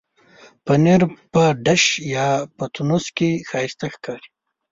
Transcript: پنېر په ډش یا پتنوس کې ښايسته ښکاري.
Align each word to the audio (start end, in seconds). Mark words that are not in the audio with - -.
پنېر 0.65 1.01
په 1.31 1.43
ډش 1.65 1.83
یا 2.15 2.27
پتنوس 2.57 3.05
کې 3.17 3.29
ښايسته 3.49 3.85
ښکاري. 3.93 4.27